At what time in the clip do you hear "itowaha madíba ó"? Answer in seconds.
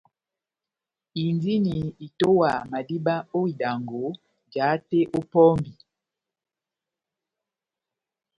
2.07-3.39